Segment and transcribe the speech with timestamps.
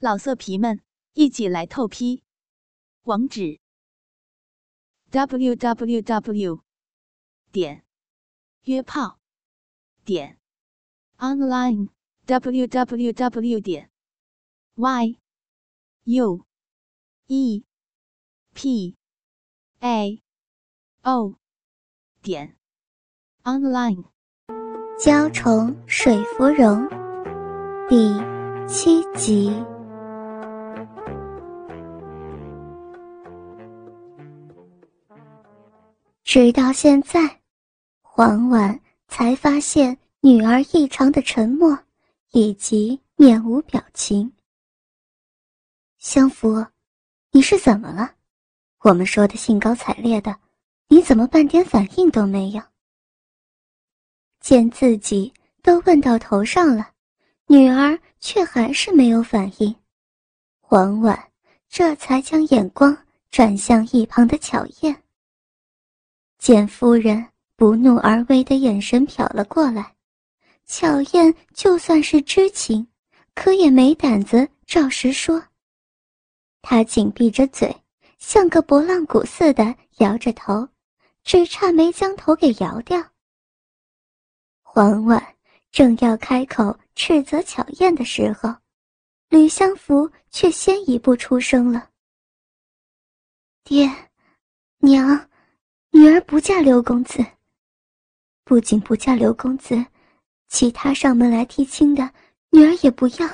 [0.00, 0.80] 老色皮们，
[1.14, 2.22] 一起来透批！
[3.02, 3.58] 网址
[5.10, 6.62] ：w w w
[7.50, 7.84] 点
[8.62, 9.18] 约炮
[10.04, 10.38] 点
[11.16, 11.88] online
[12.26, 13.90] w w w 点
[14.76, 15.18] y
[16.04, 16.46] u
[17.26, 17.64] e
[18.54, 18.96] p
[19.80, 20.22] a
[21.02, 21.34] o
[22.22, 22.56] 点
[23.42, 24.04] online。
[24.96, 26.88] 娇宠水芙蓉
[27.88, 28.14] 第
[28.72, 29.50] 七集。
[36.40, 37.40] 直到现在，
[38.00, 41.76] 黄婉才发现女儿异常的沉默，
[42.30, 44.32] 以及面无表情。
[45.98, 46.64] 相福，
[47.32, 48.12] 你是怎么了？
[48.84, 50.38] 我们说的兴高采烈的，
[50.86, 52.62] 你怎么半点反应都没有？
[54.40, 56.92] 见自己都问到头上了，
[57.48, 59.74] 女儿却还是没有反应。
[60.60, 61.18] 黄婉
[61.68, 62.96] 这才将眼光
[63.28, 65.02] 转向一旁的巧燕。
[66.38, 69.96] 简夫人不怒而威的眼神瞟了过来，
[70.64, 72.86] 巧燕就算是知情，
[73.34, 75.42] 可也没胆子照实说。
[76.62, 77.74] 她紧闭着嘴，
[78.18, 80.68] 像个拨浪鼓似的摇着头，
[81.24, 83.04] 只差没将头给摇掉。
[84.62, 85.34] 黄婉
[85.72, 88.54] 正要开口斥责巧燕的时候，
[89.28, 91.90] 吕相福却先一步出声了
[93.64, 93.90] ：“爹，
[94.78, 95.28] 娘。”
[95.90, 97.24] 女儿不嫁刘公子。
[98.44, 99.84] 不仅不嫁刘公子，
[100.48, 102.10] 其他上门来提亲的
[102.50, 103.28] 女儿也不要。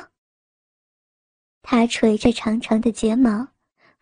[1.63, 3.47] 他垂着长长的睫毛，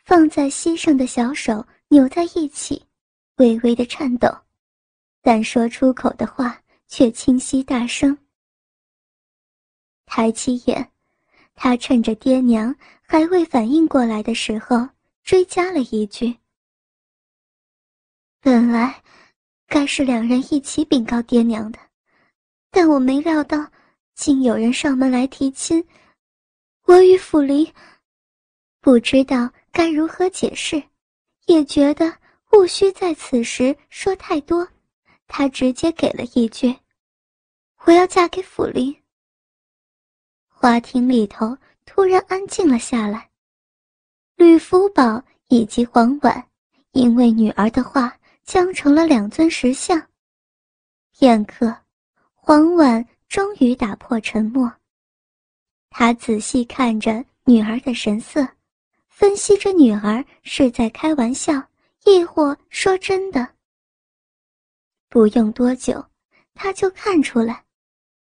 [0.04, 2.82] 放在膝上的小手扭在一起，
[3.36, 4.28] 微微的颤抖，
[5.20, 8.16] 但说出口的话却清晰大声。
[10.06, 10.90] 抬起眼，
[11.54, 14.88] 他趁着爹娘还未反应过来的时候，
[15.22, 16.34] 追加了一句。
[18.44, 19.00] 本来
[19.68, 21.78] 该是两人一起禀告爹娘的，
[22.72, 23.70] 但我没料到
[24.16, 25.86] 竟有人上门来提亲。
[26.82, 27.72] 我与府林
[28.80, 30.82] 不知道该如何解释，
[31.46, 32.12] 也觉得
[32.50, 34.66] 务需在此时说太多。
[35.28, 36.76] 他直接给了一句
[37.86, 38.92] ：“我要嫁给府林。”
[40.50, 43.30] 花厅里头突然安静了下来。
[44.34, 46.44] 吕福宝以及黄婉
[46.90, 48.12] 因为女儿的话。
[48.44, 50.08] 僵成了两尊石像。
[51.12, 51.76] 片刻，
[52.34, 54.72] 黄婉终于打破沉默。
[55.90, 58.46] 他仔细看着女儿的神色，
[59.08, 61.62] 分析着女儿是在开玩笑，
[62.04, 63.46] 亦或说真的。
[65.08, 66.04] 不用多久，
[66.54, 67.64] 他就看出来，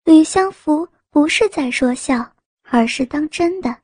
[0.04, 3.76] 吕相福不是在说笑，而是当真的。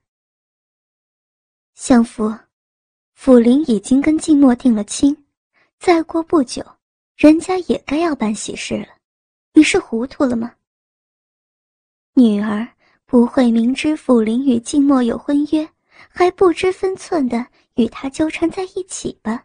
[1.73, 2.33] 相福，
[3.15, 5.20] 府林已经跟静默定了亲。
[5.81, 6.63] 再过不久，
[7.15, 8.89] 人家也该要办喜事了，
[9.51, 10.53] 你是糊涂了吗？
[12.13, 12.67] 女儿
[13.07, 15.67] 不会明知傅林与静默有婚约，
[16.07, 17.43] 还不知分寸的
[17.77, 19.43] 与他纠缠在一起吧？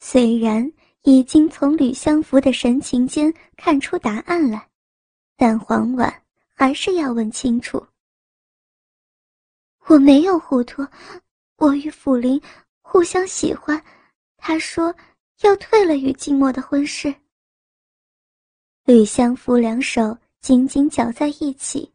[0.00, 0.72] 虽然
[1.02, 4.66] 已经从吕相福的神情间看出答案来，
[5.36, 6.22] 但黄婉
[6.54, 7.86] 还是要问清楚。
[9.88, 10.82] 我没有糊涂，
[11.58, 12.40] 我与傅林
[12.80, 13.78] 互相喜欢，
[14.38, 14.90] 他说。
[15.42, 17.14] 要退了与静默的婚事。
[18.84, 21.92] 吕相夫两手紧紧绞在一起，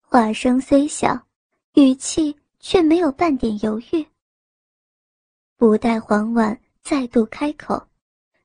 [0.00, 1.26] 话声虽小，
[1.74, 4.06] 语气却没有半点犹豫。
[5.56, 7.88] 不待黄婉再度开口，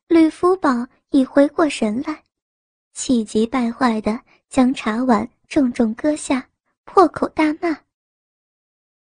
[0.08, 2.24] 吕福宝已回过神来，
[2.94, 6.50] 气急败坏的将茶碗重重搁下，
[6.84, 7.80] 破口大骂：“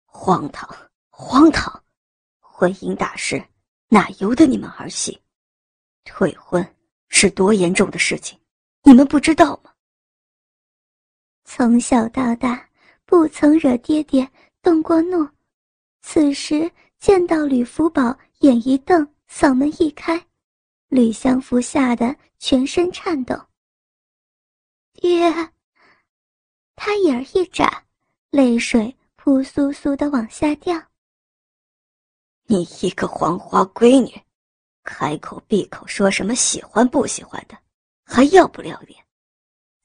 [0.05, 0.67] 荒唐，
[1.09, 1.83] 荒唐！
[2.39, 3.43] 婚姻大事！”
[3.93, 5.21] 哪由得你们儿戏？
[6.03, 6.67] 退婚
[7.09, 8.35] 是多严重的事情，
[8.81, 9.71] 你们不知道吗？
[11.45, 12.67] 从小到大
[13.05, 14.27] 不曾惹爹爹
[14.63, 15.29] 动过怒，
[16.01, 20.19] 此时见到吕福宝，眼一瞪，嗓门一开，
[20.87, 23.39] 吕相福吓得全身颤抖。
[24.93, 25.31] 爹，
[26.75, 27.85] 他眼儿一眨，
[28.31, 30.81] 泪水扑簌簌的往下掉。
[32.45, 34.21] 你一个黄花闺女，
[34.83, 37.57] 开口闭口说什么喜欢不喜欢的，
[38.05, 39.03] 还要不要脸？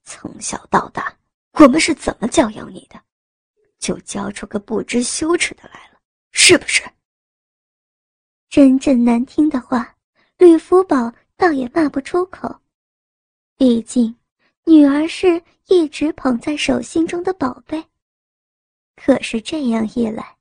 [0.04, 1.16] 从小到大，
[1.52, 3.00] 我们是怎么教养你的，
[3.78, 6.00] 就教出个不知羞耻的来了，
[6.32, 6.82] 是不是？
[8.48, 9.94] 真正难听的话，
[10.38, 12.58] 吕福宝倒也骂不出口。
[13.56, 14.16] 毕竟，
[14.64, 17.84] 女儿是一直捧在手心中的宝贝。
[18.96, 20.37] 可是这样一来，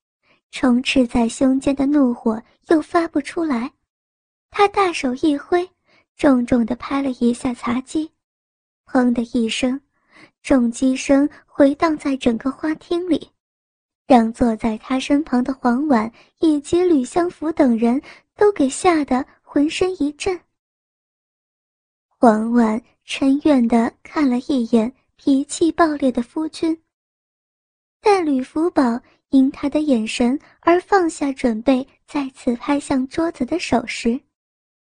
[0.51, 3.71] 充斥在胸间的怒火又发不出来。
[4.49, 5.69] 他大手一挥，
[6.15, 8.11] 重重地拍了一下茶几，
[8.85, 9.79] 砰的一声，
[10.41, 13.29] 重击声回荡在整个花厅里，
[14.07, 18.01] 让坐在他身旁的黄婉以及吕相福等人
[18.35, 20.39] 都给吓得浑身一震。
[22.07, 26.75] 黄婉嗔怨地看了一眼脾气暴烈的夫君。
[27.99, 28.99] 但吕福宝
[29.29, 34.19] 因他的眼神而放下准备再次拍向桌子的手时，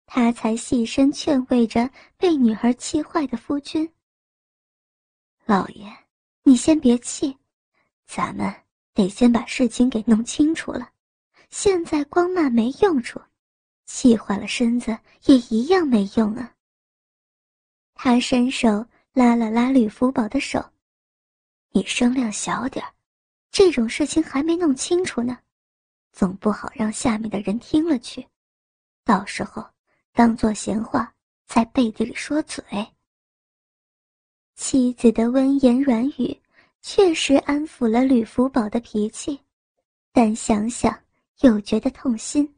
[0.07, 3.89] 他才细声劝慰着被女儿气坏的夫君
[5.47, 5.87] ：“老爷，
[6.43, 7.37] 你先别气，
[8.07, 8.53] 咱们
[8.93, 10.91] 得先把事情给弄清楚了。
[11.51, 13.21] 现在光骂没用处，
[13.87, 16.53] 气坏了身子也一样没用啊。”
[17.95, 20.73] 他伸手拉了拉吕福宝的手
[21.71, 22.93] ：“你声量小点儿。”
[23.57, 25.39] 这种事情还没弄清楚呢，
[26.11, 28.27] 总不好让下面的人听了去，
[29.05, 29.65] 到时候
[30.13, 31.15] 当做闲话
[31.47, 32.65] 在背地里说嘴。
[34.57, 36.37] 妻子的温言软语
[36.83, 39.39] 确实安抚了吕福宝的脾气，
[40.11, 41.01] 但想想
[41.43, 42.53] 又觉得痛心。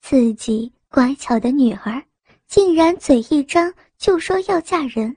[0.00, 2.04] 自己乖巧的女儿
[2.48, 5.16] 竟然嘴一张就说要嫁人，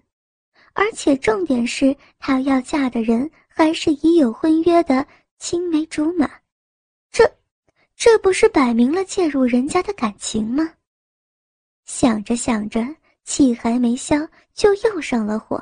[0.80, 3.30] 而且重点是她要嫁的人。
[3.52, 5.06] 还是已有婚约的
[5.38, 6.32] 青梅竹马，
[7.12, 7.30] 这，
[7.94, 10.76] 这不是摆明了介入人家的感情吗？
[11.84, 12.82] 想着想着，
[13.26, 14.16] 气还没消，
[14.54, 15.62] 就又上了火。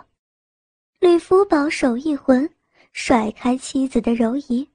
[1.00, 2.48] 吕福宝手一浑，
[2.94, 4.70] 甩开妻子的柔仪。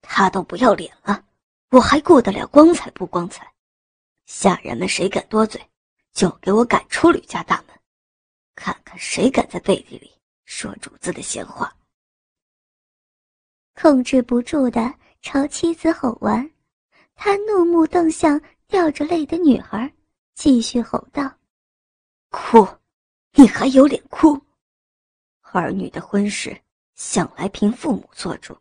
[0.00, 1.22] 他都不要脸了，
[1.68, 3.52] 我还顾得了光彩不光彩？
[4.24, 5.60] 下人们谁敢多嘴，
[6.14, 7.78] 就给我赶出吕家大门，
[8.54, 10.12] 看看谁敢在背地里
[10.44, 11.74] 说主子的闲话。
[13.74, 16.48] 控制不住的朝妻子吼完，
[17.14, 19.92] 他怒目瞪向掉着泪的女孩，
[20.34, 21.38] 继续吼道
[22.30, 22.66] ：“哭，
[23.32, 24.40] 你还有脸哭？
[25.40, 26.60] 儿女的婚事
[26.94, 28.56] 向来凭父母做主，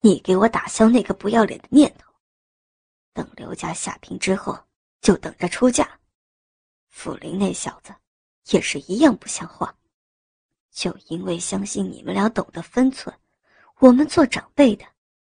[0.00, 2.12] 你给我打消那个不要脸的念头。
[3.12, 4.58] 等刘家下聘之后，
[5.00, 5.98] 就等着出嫁。
[6.88, 7.94] 傅林那小子，
[8.50, 9.74] 也是一样不像话，
[10.70, 13.14] 就因为相信你们俩懂得分寸。”
[13.80, 14.84] 我们做长辈的，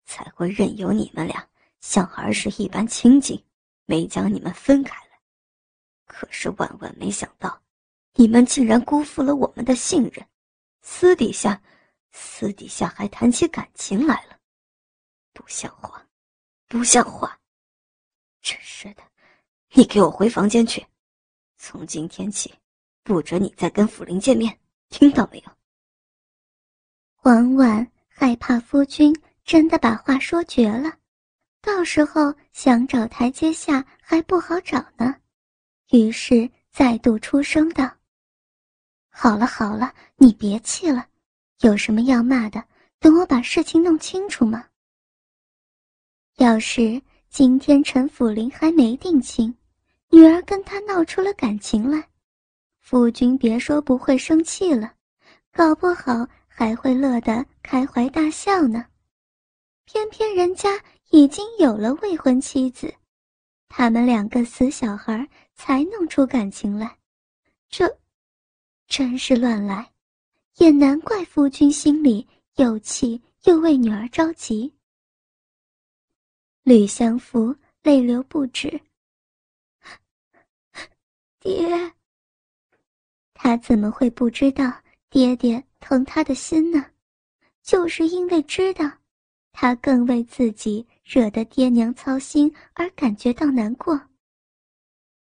[0.03, 1.47] 才会任由你们俩
[1.79, 3.41] 像儿时一般亲近，
[3.85, 5.17] 没将你们分开来。
[6.05, 7.61] 可是万万没想到，
[8.15, 10.27] 你们竟然辜负了我们的信任，
[10.81, 11.61] 私底下，
[12.11, 14.37] 私底下还谈起感情来了，
[15.31, 16.05] 不像话，
[16.67, 17.39] 不像话！
[18.41, 19.03] 真是的，
[19.71, 20.85] 你给我回房间去，
[21.57, 22.53] 从今天起，
[23.03, 24.59] 不准你再跟傅林见面，
[24.89, 25.51] 听到没有？
[27.23, 27.87] 婉婉。
[28.15, 29.13] 害怕夫君
[29.43, 30.93] 真的把话说绝了，
[31.61, 35.15] 到时候想找台阶下还不好找呢。
[35.89, 37.91] 于是再度出声道
[39.09, 41.07] ：“好了好了，你别气了，
[41.61, 42.63] 有什么要骂的，
[42.99, 44.63] 等我把事情弄清楚嘛。
[46.37, 49.53] 要是今天陈府林还没定亲，
[50.11, 52.07] 女儿跟他闹出了感情来，
[52.83, 54.93] 夫君别说不会生气了，
[55.51, 58.85] 搞不好……”还会乐得开怀大笑呢，
[59.85, 60.69] 偏偏人家
[61.09, 62.93] 已经有了未婚妻子，
[63.67, 66.95] 他们两个死小孩才弄出感情来，
[67.69, 67.97] 这
[68.87, 69.91] 真是乱来，
[70.57, 72.27] 也难怪夫君心里
[72.57, 74.71] 又气又为女儿着急。
[76.61, 78.79] 吕相福泪流不止，
[81.39, 81.91] 爹，
[83.43, 84.73] 他怎么会不知道
[85.09, 85.61] 爹爹？
[85.81, 86.85] 疼他的心呢，
[87.61, 88.89] 就是因为知道，
[89.51, 93.99] 他更为自己惹得爹娘操心而感觉到难过。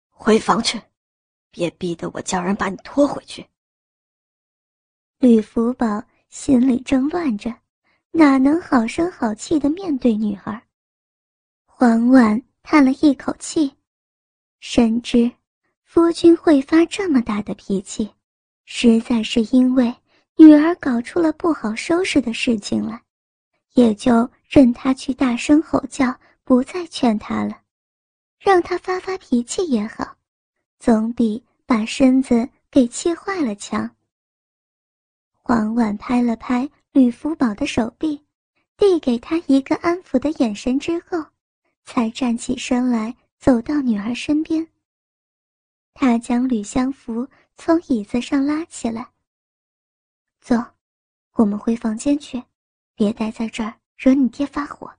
[0.08, 0.80] 回房去，
[1.50, 3.46] 别逼得我叫人把你拖回去。
[5.18, 7.54] 吕福宝心里正乱着，
[8.12, 10.62] 哪能好声好气的面对女儿？
[11.66, 13.76] 缓缓叹了一口气，
[14.60, 15.30] 深知
[15.90, 18.10] 夫君会发这么大的脾气，
[18.66, 19.96] 实在是因为。
[20.36, 23.02] 女儿搞出了不好收拾的事情来，
[23.72, 26.14] 也就任他去大声吼叫，
[26.44, 27.62] 不再劝他了，
[28.38, 30.14] 让他发发脾气也好，
[30.78, 33.90] 总比把身子给气坏了强。
[35.32, 38.22] 黄婉拍了拍吕福宝的手臂，
[38.76, 41.24] 递给他一个安抚的眼神之后，
[41.86, 44.68] 才站起身来，走到女儿身边。
[46.00, 49.10] 他将吕相福从椅子上拉起来。
[50.40, 50.54] 走，
[51.32, 52.40] 我们回房间去，
[52.94, 54.94] 别待在这儿惹你爹发火。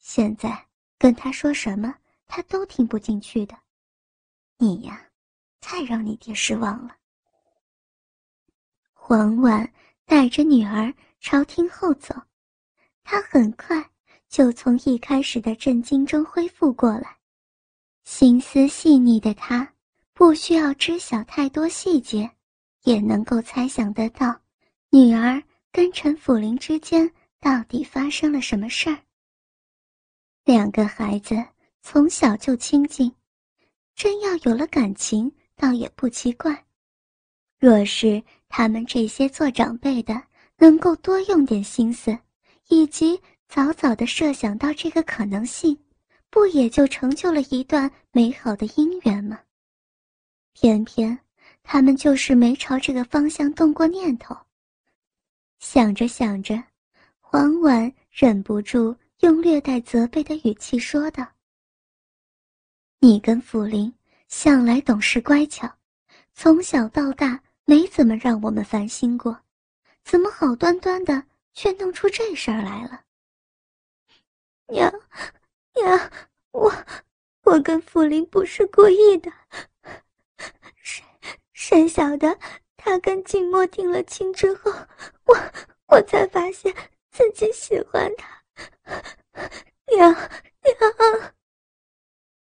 [0.00, 0.66] 现在
[0.98, 1.94] 跟他说什么，
[2.26, 3.56] 他都听不进去的。
[4.58, 5.08] 你呀，
[5.60, 6.96] 太让你爹失望了。
[8.92, 9.72] 黄婉
[10.04, 12.12] 带着女儿朝厅后走，
[13.04, 13.88] 她很快
[14.28, 17.18] 就从一开始的震惊中恢复过来。
[18.02, 19.73] 心思细腻的她，
[20.14, 22.30] 不需要知晓太多细节，
[22.84, 24.40] 也能够猜想得到，
[24.90, 25.42] 女儿
[25.72, 28.96] 跟陈辅林之间到底发生了什么事儿。
[30.44, 31.34] 两个孩子
[31.82, 33.12] 从小就亲近，
[33.96, 36.64] 真要有了感情，倒也不奇怪。
[37.58, 40.22] 若是他们这些做长辈的
[40.58, 42.16] 能够多用点心思，
[42.68, 45.76] 以及早早的设想到这个可能性，
[46.30, 49.40] 不也就成就了一段美好的姻缘吗？
[50.54, 51.16] 偏偏
[51.62, 54.34] 他们就是没朝这个方向动过念头。
[55.58, 56.60] 想着想着，
[57.20, 61.26] 黄婉忍不住用略带责备的语气说道
[63.00, 63.94] ：“你跟傅林
[64.28, 65.70] 向来懂事乖巧，
[66.32, 69.40] 从小到大。”没怎么让我们烦心过，
[70.04, 73.02] 怎么好端端的却弄出这事儿来了？
[74.68, 74.92] 娘，
[75.74, 76.12] 娘，
[76.50, 76.70] 我
[77.44, 79.32] 我跟傅林不是故意的，
[80.82, 81.04] 谁
[81.52, 82.38] 谁晓得
[82.76, 84.70] 他跟静默定了亲之后，
[85.24, 85.34] 我
[85.88, 86.74] 我才发现
[87.10, 88.42] 自己喜欢他。
[89.96, 91.34] 娘娘，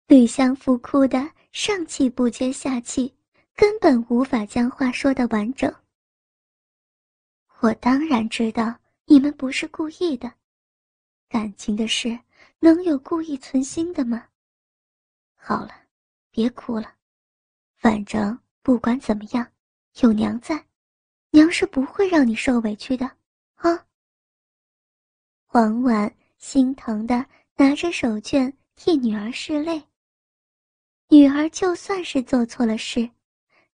[0.06, 3.14] 吕相福哭得上气不接下气。
[3.54, 5.74] 根本无法将话说的完整。
[7.58, 10.32] 我当然知道你们不是故意的，
[11.28, 12.16] 感情的事
[12.60, 14.28] 能有故意存心的吗？
[15.34, 15.72] 好了，
[16.30, 16.94] 别哭了，
[17.78, 19.47] 反正不管怎么样，
[20.02, 20.62] 有娘在，
[21.30, 23.11] 娘是不会让你受委屈的，
[23.54, 23.87] 啊。
[25.47, 27.25] 黄婉心疼的
[27.56, 29.82] 拿着手绢替女儿拭泪。
[31.08, 33.08] 女儿就算是做错了事。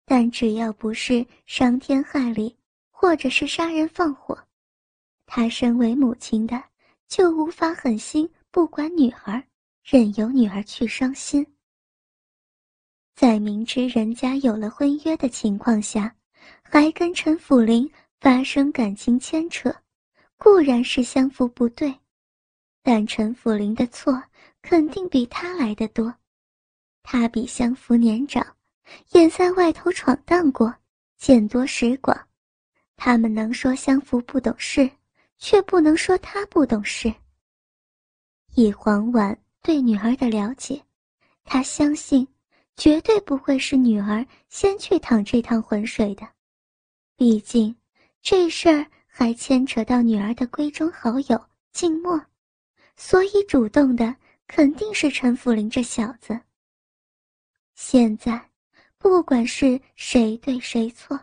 [0.04, 2.58] 但只要不是伤天害理，
[2.90, 4.36] 或者是杀人放火，
[5.26, 6.62] 她身为母亲的
[7.06, 9.42] 就无法狠心不管女儿，
[9.84, 11.46] 任由女儿去伤心。
[13.14, 16.14] 在明知人家有了婚约的情况下，
[16.62, 17.90] 还跟陈辅林
[18.20, 19.74] 发生感情牵扯，
[20.36, 21.94] 固然是相夫不对，
[22.82, 24.22] 但陈辅林的错
[24.60, 26.12] 肯定比他来的多，
[27.02, 28.44] 他比相夫年长。
[29.12, 30.74] 也在外头闯荡过，
[31.16, 32.28] 见多识广。
[32.96, 34.90] 他们能说相福不懂事，
[35.38, 37.12] 却不能说他不懂事。
[38.54, 40.82] 以黄婉对女儿的了解，
[41.44, 42.26] 他相信，
[42.76, 46.26] 绝对不会是女儿先去趟这趟浑水的。
[47.16, 47.74] 毕竟，
[48.22, 52.20] 这事儿还牵扯到女儿的闺中好友静默，
[52.96, 54.14] 所以主动的
[54.46, 56.40] 肯定是陈福林这小子。
[57.74, 58.48] 现在。
[58.98, 61.18] 不管是谁对谁错，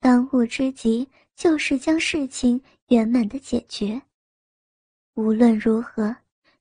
[0.00, 4.02] 当务之急就是将事情圆满的解决。
[5.14, 6.16] 无论如何，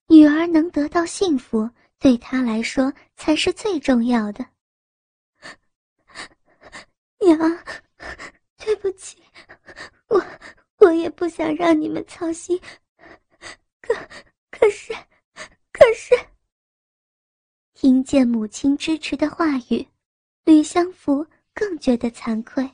[0.06, 1.68] 女儿能得到幸福，
[2.04, 4.46] 对他来说才是最重要的。
[7.22, 7.40] 娘，
[8.58, 9.24] 对不起，
[10.10, 10.22] 我
[10.80, 12.60] 我也不想让你们操心，
[13.80, 13.96] 可
[14.52, 14.94] 可是，
[15.72, 16.14] 可是，
[17.74, 19.88] 听见母亲支持的话语。
[20.44, 22.70] 吕相福更觉得惭愧。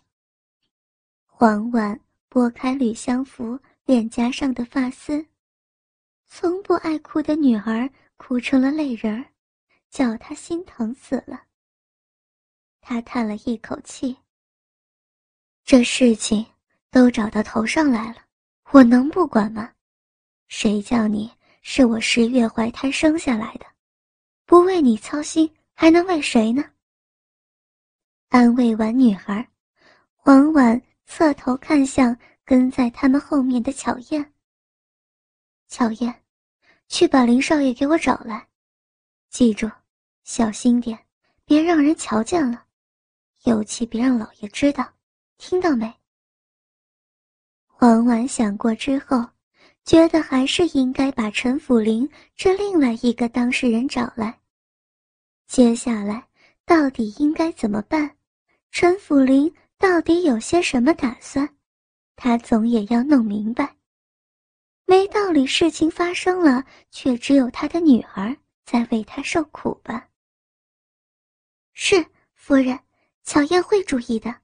[1.27, 5.23] 黄婉拨开吕相福脸颊上的发丝，
[6.25, 7.87] 从不爱哭的女儿
[8.19, 9.25] 哭成了泪人儿，
[9.89, 11.45] 叫他心疼死了。
[12.81, 14.15] 他叹了一口气
[15.63, 16.45] ：“这事情
[16.91, 18.17] 都找到头上来了，
[18.71, 19.73] 我能不管吗？
[20.49, 23.65] 谁叫你是我十月怀胎生下来的，
[24.45, 26.63] 不为你操心，还能为谁呢？”
[28.27, 29.49] 安慰完女孩，
[30.11, 34.33] 黄婉侧头看向跟在他们后面的巧燕。
[35.67, 36.23] 巧燕，
[36.89, 38.47] 去把林少爷给我找来，
[39.29, 39.69] 记住，
[40.23, 40.97] 小心点，
[41.45, 42.65] 别让人瞧见了，
[43.43, 44.85] 尤其别让老爷知道，
[45.37, 45.93] 听到没？
[47.67, 49.23] 黄婉想过之后，
[49.85, 54.39] 觉得还是应该把陈辅林这另外一个当事人找来。
[55.47, 56.27] 接下来
[56.65, 58.17] 到底应该怎么办？
[58.71, 61.47] 陈辅林到底有些什么打算？
[62.15, 63.78] 他总也要弄明白。
[64.89, 70.09] 没道理，事情发生了，却只有他的女儿在为他受苦吧？
[71.73, 72.03] 是
[72.33, 72.79] 夫人，
[73.23, 74.35] 巧燕会注意的。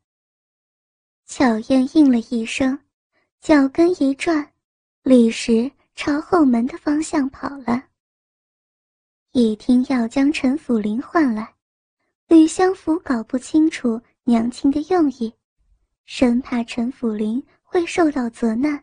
[1.26, 2.78] 巧燕应了一声，
[3.42, 4.54] 脚跟一转，
[5.02, 7.84] 立时朝后门的方向跑了。
[9.32, 11.56] 一听要将陈府林唤来，
[12.28, 15.34] 吕相府搞不清楚娘亲的用意，
[16.06, 18.80] 生怕陈府林会受到责难。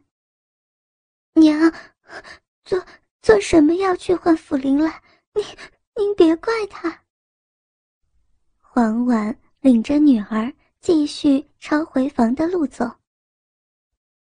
[1.34, 1.72] 娘，
[2.64, 2.84] 做
[3.20, 5.02] 做什么要去换府林来？
[5.34, 5.44] 您
[5.96, 7.02] 您别怪他。
[8.60, 12.84] 黄婉领着女儿继续朝回房的路走。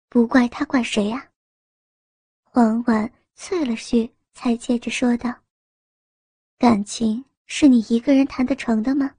[0.07, 1.29] 不怪他，怪谁呀？
[2.43, 5.33] 黄婉啐了句，才接着说道
[6.57, 9.13] ：“感情是你一个人谈得成的吗？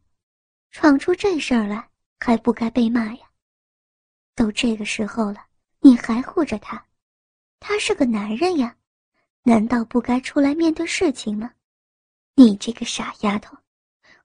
[0.71, 1.90] 闯出这事儿来，
[2.21, 3.30] 还不该被骂呀！
[4.35, 5.47] 都这个时候了，
[5.80, 6.87] 你还护着他，
[7.59, 8.77] 他是个男人呀，
[9.43, 11.51] 难道不该出来面对事情吗？
[12.35, 13.57] 你这个傻丫头，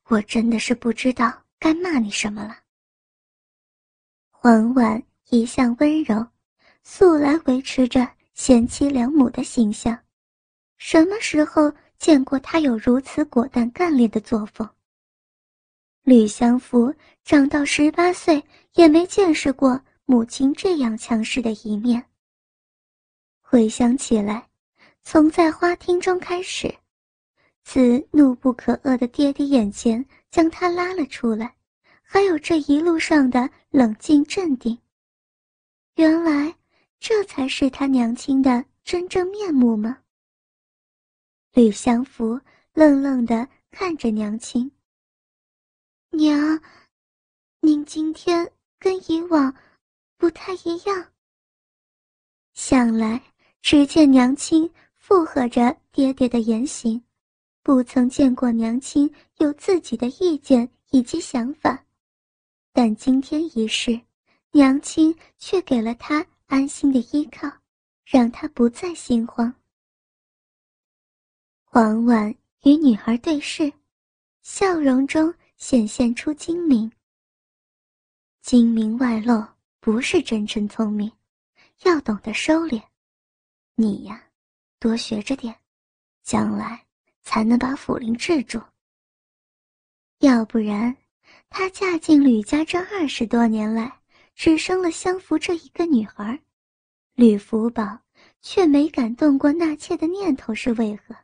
[0.05, 2.57] 我真的是不知道该骂你什么了。”
[4.43, 6.27] 婉婉一向温柔。
[6.83, 9.95] 素来维持着贤妻良母的形象，
[10.79, 14.67] 什么时候见过他有如此果断干练的作风？
[16.01, 16.91] 吕相福
[17.23, 22.03] 长到十八岁也没见识过母亲这样强势的一面。
[23.51, 24.47] 回想起来，
[25.03, 26.73] 从在花厅中开始，
[27.65, 31.53] 自怒不可遏的爹爹眼前将他拉了出来，
[32.01, 34.79] 还有这一路上的冷静镇定，
[35.95, 36.55] 原来。
[36.97, 39.97] 这才是他娘亲的真正面目吗？
[41.51, 42.39] 吕相福
[42.73, 44.71] 愣愣的看着娘亲。
[46.11, 46.61] 娘，
[47.59, 49.53] 您今天跟以往
[50.15, 51.11] 不太一样。
[52.53, 53.19] 想来，
[53.61, 57.01] 只见娘亲附和着爹爹的言行，
[57.63, 61.83] 不曾见过娘亲有自己的意见以及想法，
[62.73, 63.99] 但今天一事，
[64.51, 66.25] 娘亲却给了他。
[66.47, 67.49] 安心的依靠，
[68.03, 69.55] 让他不再心慌。
[71.63, 73.71] 黄婉与女孩对视，
[74.41, 76.91] 笑容中显现出精明。
[78.41, 79.41] 精明外露
[79.79, 81.09] 不是真正聪明，
[81.83, 82.90] 要懂得收敛。
[83.81, 84.23] 你呀，
[84.79, 85.55] 多学着点，
[86.21, 86.85] 将来
[87.23, 88.61] 才能把府林治住。
[90.19, 90.95] 要不然，
[91.49, 93.91] 她嫁进吕家这二十多年来。
[94.33, 96.39] 只生了相福这一个女孩，
[97.15, 97.99] 吕福宝
[98.41, 101.15] 却没敢动过纳妾的念头，是为何？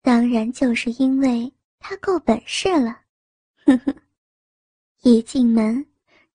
[0.00, 3.00] 当然就是因为他够本事了。
[3.64, 3.94] 呵呵，
[5.02, 5.84] 一进门，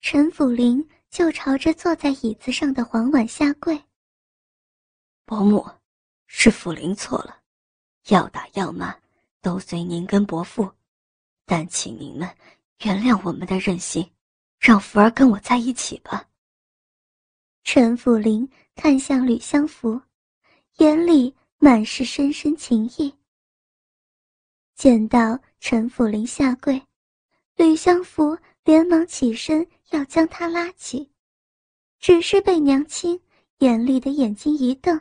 [0.01, 3.81] 陈府林就朝着坐在椅子上的黄婉下跪。
[5.25, 5.67] 伯母，
[6.27, 7.41] 是府林错了，
[8.09, 8.95] 要打要骂
[9.41, 10.71] 都随您跟伯父，
[11.45, 12.29] 但请您们
[12.83, 14.09] 原谅我们的任性。
[14.57, 16.27] 让福儿跟我在一起吧。
[17.63, 20.01] 陈福林看向吕相福，
[20.77, 23.13] 眼里满是深深情意。
[24.73, 26.81] 见到陈福林下跪，
[27.55, 31.11] 吕相福连忙起身要将他拉起，
[31.99, 33.21] 只是被娘亲
[33.59, 34.99] 严厉的眼睛一瞪，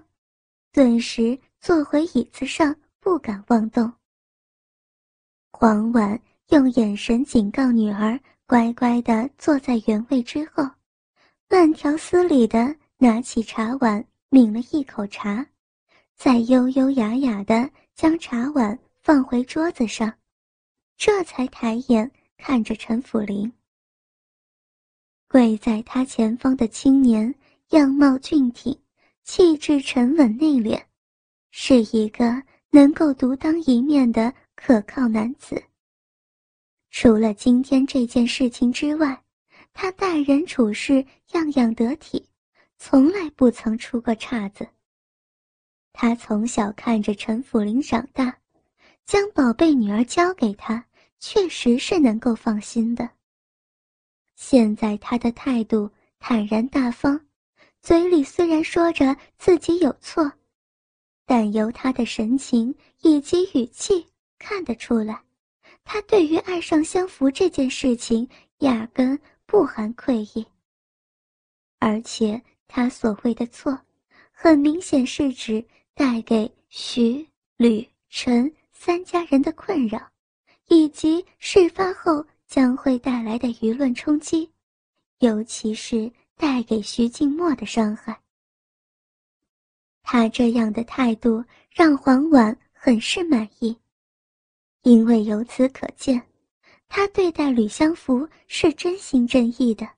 [0.74, 3.92] 顿时坐回椅子上，不敢妄动。
[5.52, 8.18] 黄婉用眼神警告女儿。
[8.46, 10.68] 乖乖地坐在原位之后，
[11.48, 15.46] 慢条斯理地拿起茶碗，抿了一口茶，
[16.14, 20.12] 再优优雅雅地将茶碗放回桌子上，
[20.98, 23.50] 这才抬眼看着陈府林。
[25.26, 27.34] 跪在他前方的青年，
[27.70, 28.78] 样貌俊挺，
[29.24, 30.80] 气质沉稳内敛，
[31.50, 35.64] 是一个能够独当一面的可靠男子。
[36.90, 39.24] 除了今天这件事情之外，
[39.72, 42.28] 他待人处事样样得体，
[42.76, 44.68] 从来不曾出过岔子。
[45.94, 48.38] 他从小看着陈府林长大，
[49.06, 50.84] 将宝贝女儿交给他，
[51.18, 53.08] 确实是能够放心的。
[54.36, 57.18] 现在他的态度坦然大方，
[57.84, 60.32] 嘴里虽然说着自己有错，
[61.26, 64.06] 但由他的神情以及语气
[64.38, 65.22] 看得出来。
[65.84, 68.26] 他对于爱上相福这件事情
[68.60, 70.46] 压根不含愧意，
[71.78, 73.78] 而且他所谓的错，
[74.32, 80.00] 很明显是指带给徐、吕、陈三家人的困扰，
[80.68, 84.50] 以及事发后将会带来的舆论冲击，
[85.18, 88.20] 尤其是带给徐静默的伤害。
[90.02, 93.76] 他这样的态度让黄婉很是满意。
[94.82, 96.20] 因为由此可见，
[96.88, 99.88] 他对待吕相福是真心真意的，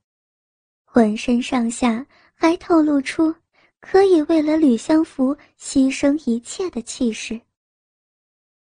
[0.85, 3.35] 浑身上下还透露出
[3.81, 7.41] 可以为了吕相福牺牲一切的气势。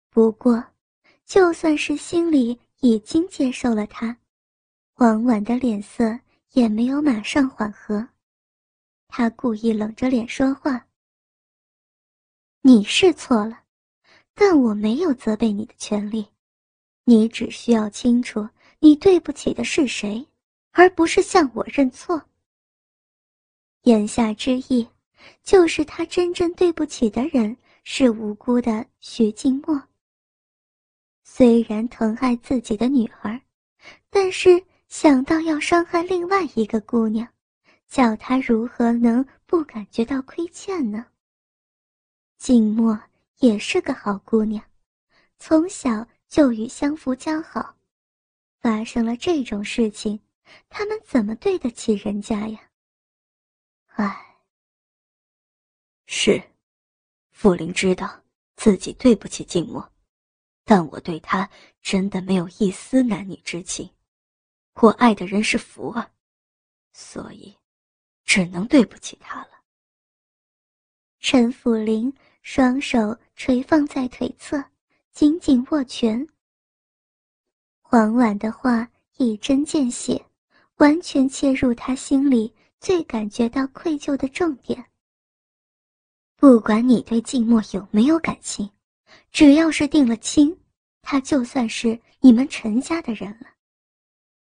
[0.08, 0.64] 不过，
[1.26, 4.16] 就算是心里已经接受了他，
[4.94, 6.18] 黄婉的脸色
[6.52, 8.08] 也没有马上缓和。
[9.08, 10.86] 他故意冷着脸说话
[12.62, 13.62] ：“你是错了，
[14.34, 16.28] 但我没有责备你的权利。
[17.04, 18.46] 你只需要清楚
[18.80, 20.26] 你对不起的是谁，
[20.72, 22.22] 而不是向我认错。”
[23.84, 24.86] 言下之意，
[25.42, 29.82] 就是他真正对不起的人是无辜的徐静默。
[31.24, 33.40] 虽然疼爱自己的女儿，
[34.10, 37.28] 但是想到要伤害另外一个姑娘。
[37.88, 41.06] 叫他如何能不感觉到亏欠呢？
[42.36, 43.00] 静默
[43.38, 44.62] 也是个好姑娘，
[45.38, 47.74] 从小就与相福交好，
[48.60, 50.20] 发生了这种事情，
[50.68, 52.60] 他们怎么对得起人家呀？
[53.86, 54.36] 唉，
[56.04, 56.42] 是，
[57.30, 58.22] 傅林知道
[58.56, 59.90] 自己对不起静默，
[60.62, 61.48] 但我对她
[61.80, 63.90] 真的没有一丝男女之情，
[64.82, 66.10] 我爱的人是福儿，
[66.92, 67.56] 所以。
[68.24, 69.52] 只能对不起他了。
[71.18, 72.12] 陈辅林
[72.42, 74.62] 双手垂放在腿侧，
[75.12, 76.28] 紧紧握拳。
[77.80, 78.86] 黄婉的话
[79.16, 80.22] 一针见血，
[80.76, 84.84] 完全切入他心里最感觉到愧疚的重点。
[86.36, 88.70] 不管你对静默有没有感情，
[89.32, 90.54] 只要是定了亲，
[91.00, 93.48] 他就算是你们陈家的人了。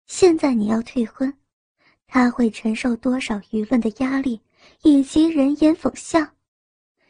[0.08, 1.32] 现在你要退婚。
[2.10, 4.40] 他会承受多少舆论的压力，
[4.82, 6.26] 以及人言讽笑？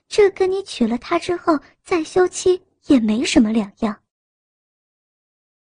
[0.08, 4.02] 这跟你娶了她之后再休妻也没什么两样。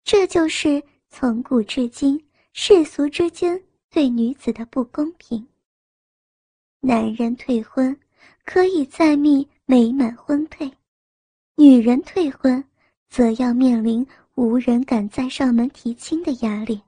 [0.04, 3.60] 这就是从古至今世俗之间
[3.90, 5.48] 对女子的不公平。
[6.82, 8.00] 男人退婚
[8.44, 10.72] 可以再觅美满婚配，
[11.56, 12.64] 女人退婚
[13.10, 16.80] 则要面临无人敢再上门提亲的压力，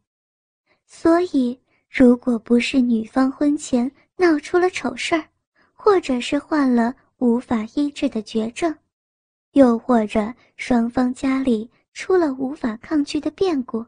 [0.87, 1.59] 所以。
[1.89, 5.27] 如果不是女方婚前闹出了丑事儿，
[5.73, 8.77] 或者是患了无法医治的绝症，
[9.53, 13.83] 又或者双方家里出了无法抗拒的变故，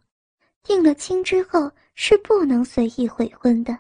[0.64, 3.78] 定了亲之后是不能随意悔婚的，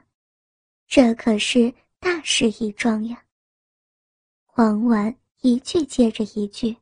[0.85, 3.23] 这可是大事一桩呀。
[4.45, 6.75] 黄婉一句接着一句：“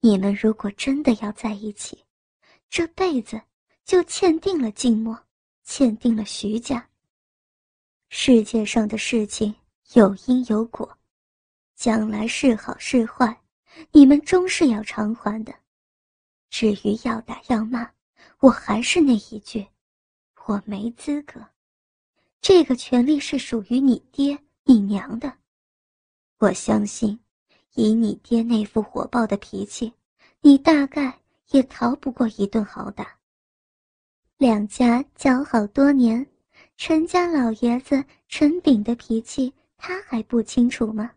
[0.00, 2.02] 你们如果真的要在一起，
[2.70, 3.40] 这辈子
[3.86, 5.18] 就签订了静默。”
[5.68, 6.88] 签订了徐家。
[8.08, 9.52] 世界上的事情
[9.94, 10.96] 有因有果，
[11.74, 13.42] 将来是好是坏，
[13.90, 15.52] 你们终是要偿还的。
[16.50, 17.90] 至于要打要骂，
[18.38, 19.66] 我还是那一句，
[20.44, 21.44] 我没资格。
[22.40, 25.36] 这个权利是属于你爹你娘的。
[26.38, 27.18] 我相信，
[27.74, 29.92] 以你爹那副火爆的脾气，
[30.42, 31.18] 你大概
[31.48, 33.15] 也逃不过一顿好打。
[34.38, 36.24] 两家交好多年，
[36.76, 41.10] 陈家老爷子陈炳的脾气他还不清楚吗？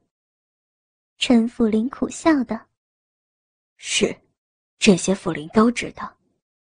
[1.18, 2.58] 陈福林苦笑道
[3.76, 4.16] ：“是，
[4.78, 6.16] 这些福林都知道，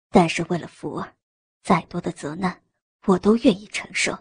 [0.10, 1.14] 但是为了福儿，
[1.62, 2.62] 再多的责难
[3.06, 4.14] 我都愿意承受。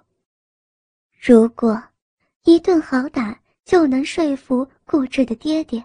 [1.20, 1.82] 如果
[2.44, 5.84] 一顿好打就能说服固执的爹爹，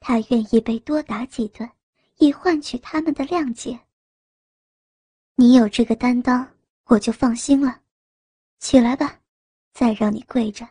[0.00, 1.66] 他愿意被多打几顿，
[2.18, 3.80] 以换取他们的谅解。”
[5.42, 6.46] 你有这个担当，
[6.84, 7.80] 我就放心了。
[8.60, 9.18] 起来吧，
[9.74, 10.68] 再让你跪着，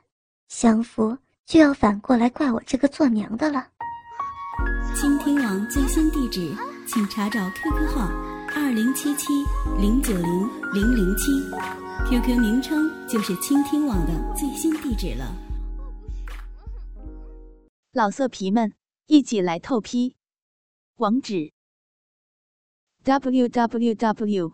[0.47, 3.67] 相福就要反过来怪我这个做娘的了。
[4.95, 6.55] 倾听网最新地址，
[6.88, 8.07] 请查找 QQ 号
[8.55, 9.27] 二零七七
[9.77, 11.34] 零九零零零七
[12.10, 15.36] ，QQ 名称就是倾听网的最新地址了。
[17.91, 18.71] 老色皮们，
[19.07, 20.15] 一起来透批，
[20.95, 21.51] 网址。
[23.03, 24.53] www.